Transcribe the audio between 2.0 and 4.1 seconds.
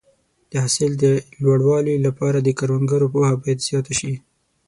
لپاره د کروندګرو پوهه باید زیاته